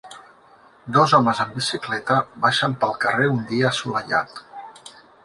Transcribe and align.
Dos 0.95 1.11
homes 1.17 1.41
en 1.43 1.51
bicicleta 1.57 2.17
baixen 2.45 2.73
pel 2.85 2.97
carrer 3.05 3.29
un 3.35 3.45
dia 3.53 3.69
assolellat. 3.71 4.43